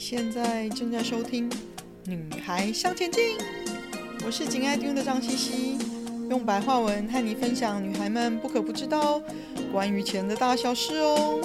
[0.00, 1.50] 现在正在收听
[2.06, 3.36] 《女孩向前进》，
[4.24, 5.78] 我是紧爱听的张茜茜，
[6.30, 9.20] 用白话文和你分享女孩们不可不知道
[9.70, 11.38] 关于钱的大小事哦。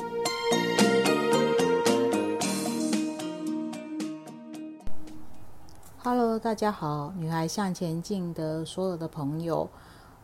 [6.01, 9.69] Hello，大家好，《女孩向前进》的所有的朋友，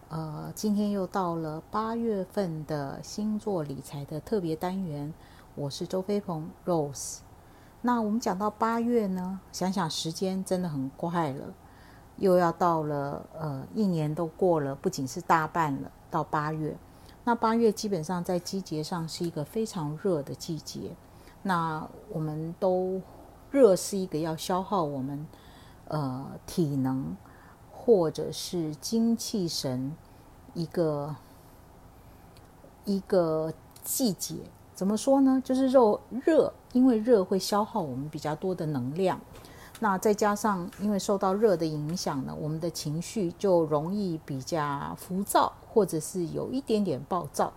[0.07, 5.13] 呃，今天又到了八月份的星座理财的特别单元，
[5.53, 7.17] 我是周飞鹏 Rose。
[7.83, 11.53] 那我们讲到八月呢，想想时间真的很快了，
[12.17, 16.77] 又要到了呃，一年都过了，不仅是大半了，到八月。
[17.23, 20.95] 那八月基本上在季节上是一个非常热的季节。
[21.43, 23.01] 那我们都
[23.49, 25.27] 热是一个要消耗我们
[25.87, 27.15] 呃体能
[27.71, 29.95] 或者是精气神
[30.53, 31.15] 一个
[32.85, 33.51] 一个
[33.83, 34.35] 季节。
[34.81, 35.39] 怎么说呢？
[35.45, 39.21] 就是肉热，因为热会消耗我们比较多的能量。
[39.79, 47.53] 那再加上因为受到热的影响呢，我们的情绪就容易比较浮躁，或者是有一点点暴躁。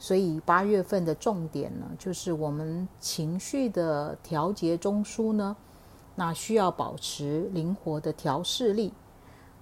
[0.00, 5.56] 所以八月份的重点呢，就是我们情绪的调节中枢呢，
[6.16, 8.92] 那需要保持灵活的调适力。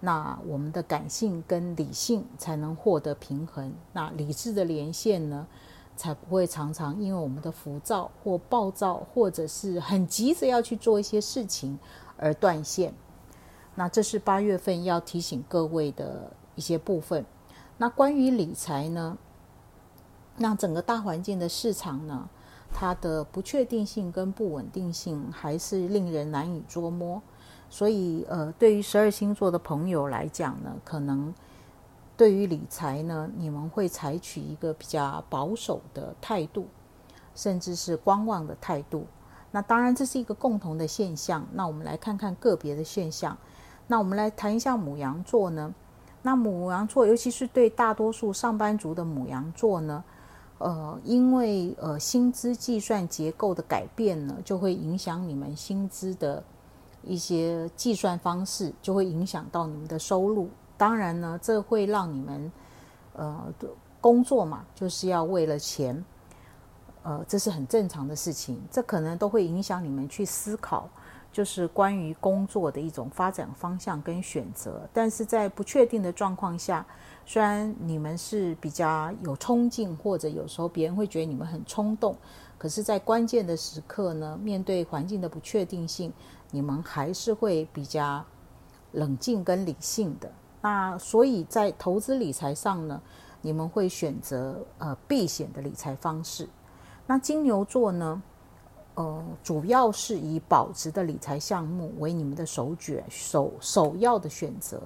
[0.00, 3.70] 那我们的感性跟理性才能获得平衡。
[3.92, 5.46] 那理智的连线呢，
[5.96, 11.78] 才不会常常因为我们的浮躁或暴躁，或者是很急着要去做一些事情
[12.16, 12.92] 而断线。
[13.74, 17.24] 那这是八月份要提醒各位的一些部分。
[17.78, 19.16] 那关于理财呢，
[20.36, 22.28] 那整个大环境的市场呢，
[22.72, 27.22] 它的不确定性跟不稳定性还是令人难以捉摸。
[27.70, 31.32] 所以，呃，对于十二星座的朋友来讲呢，可能。
[32.16, 36.66] 对于理财呢，你们会采取一个比较保守的态度，
[37.34, 39.06] 甚至是观望的态度。
[39.50, 41.46] 那当然这是一个共同的现象。
[41.52, 43.36] 那我们来看看个别的现象。
[43.86, 45.74] 那我们来谈一下母羊座呢。
[46.22, 50.04] 那母羊座，尤其是对大多数上班族的母羊座呢，
[50.58, 56.42] 呃，因为呃薪资计算结构的改变呢，就会影响你们薪资的
[57.02, 60.48] 一些计算方式，就会影响到你们的收入。
[60.82, 62.52] 当然呢，这会让你们，
[63.12, 63.54] 呃，
[64.00, 66.04] 工作嘛，就是要为了钱，
[67.04, 68.60] 呃，这是很正常的事情。
[68.68, 70.88] 这可能都会影响你们去思考，
[71.30, 74.88] 就是关于工作的一种发展方向跟选择。
[74.92, 76.84] 但是在不确定的状况下，
[77.24, 82.16] 虽然你们是比较有冲劲，或者有时候别人会觉得你们很冲动，
[82.58, 86.12] 可是，在关键的时刻呢，面对环境的不确定性，
[86.50, 88.24] 你们还是会比较
[88.90, 90.28] 冷静跟理性的。
[90.62, 93.00] 那所以在投资理财上呢，
[93.40, 96.48] 你们会选择呃避险的理财方式。
[97.04, 98.22] 那金牛座呢，
[98.94, 104.80] 呃，主要是以保值的理财项目为你们的首选首首要的选择。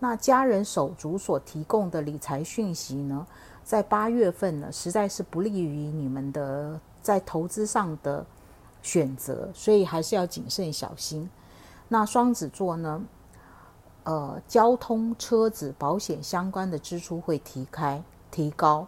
[0.00, 3.24] 那家人手足所提供的理财讯息呢，
[3.62, 8.26] 在八月份呢，实在是不利于你们的在投资上的
[8.82, 11.30] 选择，所以还是要谨慎小心。
[11.86, 13.00] 那双子座呢？
[14.04, 18.02] 呃，交通、车子、保险相关的支出会提开
[18.32, 18.84] 提高。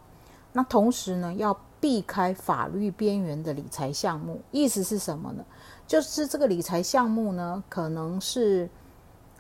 [0.53, 4.41] 那同时呢，要避开法律边缘的理财项目。
[4.51, 5.45] 意思是什么呢？
[5.87, 8.69] 就是这个理财项目呢，可能是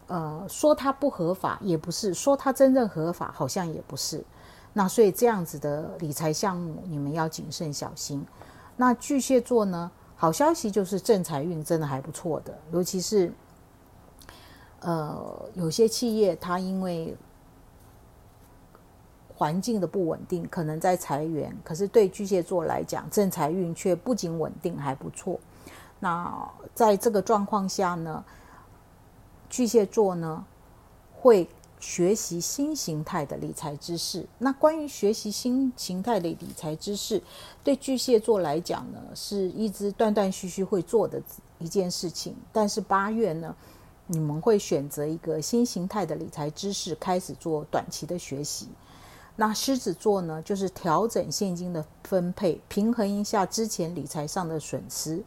[0.07, 4.25] 呃说它不合法，也不是说它真正合法，好像也不是。
[4.73, 8.25] 那所以这样子的理财项目，你们要谨慎小心。
[8.77, 13.33] 那巨蟹座呢，好消息就是正财运真的还不错的，尤其是。
[14.85, 17.17] 呃，有些企业它因为
[19.35, 21.57] 环境的不稳定，可能在裁员。
[21.65, 25.41] 可是对巨蟹座来讲，正财运却不仅稳定，还不错。
[26.01, 28.23] 那在这个状况下呢，
[29.49, 30.45] 巨蟹座呢
[31.15, 31.49] 会
[31.81, 34.27] 学习新形态的理财知识。
[34.37, 37.23] 那关于学习新形态的理财知识，
[37.63, 41.23] 对巨蟹座来讲呢，是一直断断续续会做的
[41.59, 42.37] 一件事情。
[42.53, 43.57] 但是八月呢，
[44.07, 48.69] 你们会选择一个新形态的理财知识，开始做短期的学习。
[49.37, 55.25] 那狮子座呢，就是调整现金的分配，平衡一下之前理财上的损失。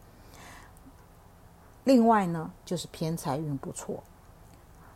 [1.84, 4.04] 另外呢，就是偏财运不错。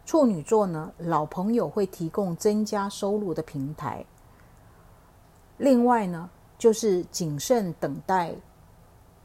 [0.06, 4.06] 处女座呢，老朋友会提供增加收入的平台。
[5.58, 8.36] 另外呢，就是谨慎等待。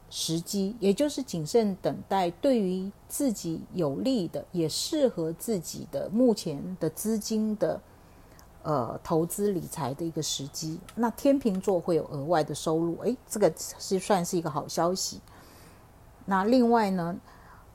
[0.09, 7.81] 时机，也就是谨慎等待，对于自己有利的，也适合自己的目前的资金的，
[8.63, 10.79] 呃，投资理财的一个时机。
[10.95, 15.19] 那天秤座会有额外的收入，诶，这个是算是一个好消息。
[16.25, 17.15] 那另外呢，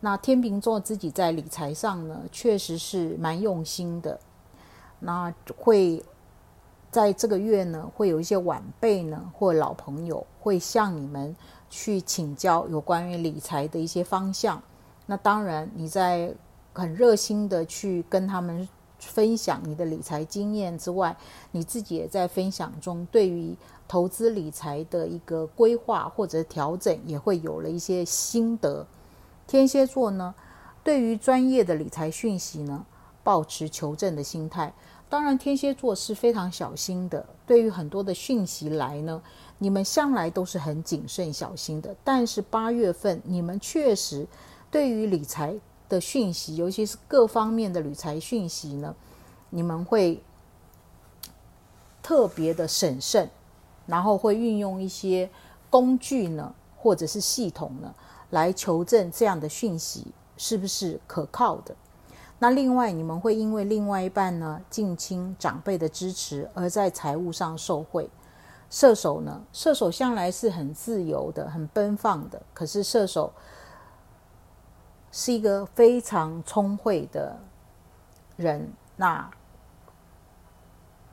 [0.01, 4.19] 那天秤座自己在理财上呢，确实是蛮用心的。
[5.01, 6.03] 那会
[6.93, 11.35] 在这个月呢，会有一些晚辈呢，或老朋友会向你们
[11.71, 14.63] 去请教有关于理财的一些方向。
[15.07, 16.35] 那当然，你在
[16.75, 18.69] 很热心的去跟他们
[18.99, 21.17] 分享你的理财经验之外，
[21.51, 23.57] 你自己也在分享中，对于
[23.89, 28.87] 投资理财的一个规划或者调整，也会有了一些心得。
[29.47, 30.35] 天蝎座呢，
[30.85, 32.85] 对于专业的理财讯息呢，
[33.25, 34.75] 抱持求证的心态。
[35.13, 37.23] 当然，天蝎座是非常小心的。
[37.47, 39.23] 对于很多的讯息来呢，
[39.59, 41.95] 你们向来都是很谨慎小心的。
[42.03, 44.27] 但是八月份，你们确实
[44.71, 45.55] 对于理财
[45.87, 48.97] 的讯息，尤其是各方面的理财讯息呢，
[49.51, 50.19] 你们会
[52.03, 53.29] 特别的审慎，
[53.85, 55.29] 然后会运用一些
[55.69, 57.95] 工具呢，或者是系统呢。
[58.31, 60.07] 来求证这样的讯息
[60.39, 61.77] 是不是可靠的。
[62.43, 68.11] 那另外，你们会因为另外一半呢，近亲长辈的支持，而在财务上受惠。
[68.69, 73.33] 射手呢，射手向来是很自由的、很奔放的，可是射手
[75.13, 77.39] 是一个非常聪慧的
[78.35, 78.73] 人。
[78.97, 79.31] 那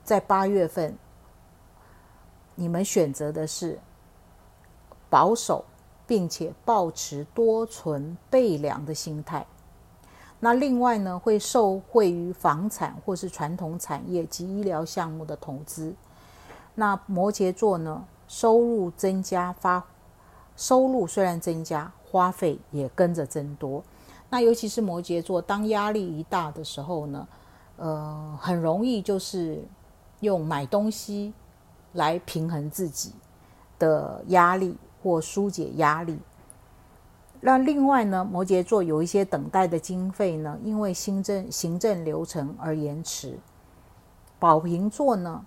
[0.02, 0.98] 在八月份，
[2.56, 3.78] 你们选择的是
[5.08, 5.64] 保守。
[6.10, 9.46] 并且保持多存备粮的心态。
[10.40, 15.94] 那另外呢，会受惠于房产或是传统产业及医疗项目的投资。
[16.74, 19.84] 那摩羯座呢，收入增加，发
[20.56, 23.84] 收入虽然增加，花费也跟着增多。
[24.30, 27.28] 那尤其是摩羯座，当压力一大的时候呢，
[27.76, 29.62] 呃，很容易就是
[30.20, 31.32] 用买东西
[31.92, 33.12] 来平衡自己
[33.78, 34.76] 的压力。
[35.02, 36.18] 或疏解压力。
[37.42, 43.38] 那另外呢，摩羯座有一些等待的经费呢，因为行政行政流程而延迟。
[44.38, 45.44] 宝瓶座呢，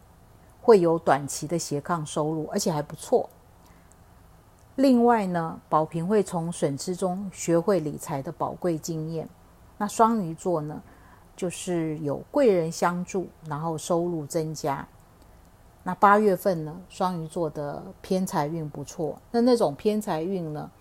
[0.62, 3.30] 会有短期的斜杠收入，而且还不错。
[4.76, 9.30] 另外呢，宝瓶会从损失中学会理财的宝贵经验。
[9.78, 10.82] 那双鱼座呢，
[11.36, 14.88] 就是有贵人相助，然后收入增加。
[15.84, 19.20] 那八月份呢，双鱼座的偏财运不错。
[19.30, 20.72] 那那种偏财运呢，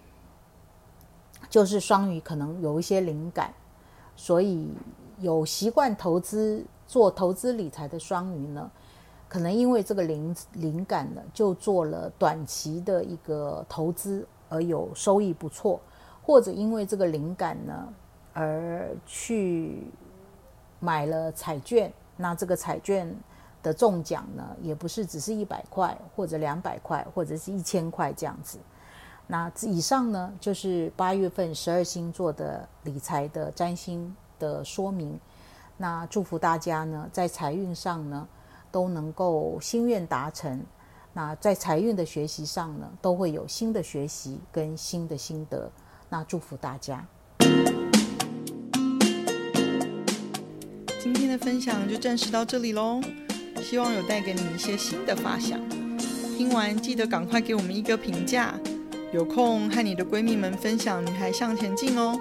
[1.53, 3.53] 就是双鱼可能有一些灵感，
[4.17, 4.71] 所以
[5.19, 8.71] 有习惯投资、做投资理财的双鱼呢，
[9.29, 15.79] 可能因为这个灵灵感呢，就做了短期的一个投资，而有收益不错，
[16.23, 17.89] 或者因为这个灵感呢，
[18.33, 19.87] 而去
[20.81, 21.93] 买了彩券。
[22.17, 23.15] 那这个彩券。
[23.63, 28.59] 的中奖呢，也不是只是一百块或者两百块或者是一千块这样子。
[29.33, 35.19] 那以上呢，就是八月份十二星座的理财的占星的说明。
[35.79, 38.29] 那祝福大家呢，在财运上呢，
[38.71, 40.63] 都能够心愿达成。
[41.15, 45.73] 那在财运的学习上呢，都会有新的学习跟新的心得。
[46.11, 47.03] 那祝福大家。
[51.01, 53.01] 今天的分享就暂时到这里喽。
[53.63, 55.59] 希望有带给你一些新的发想。
[56.37, 58.55] 听完记得赶快给我们一个评价。
[59.13, 62.19] 有空和你的闺蜜们分享《女孩向前进》哦。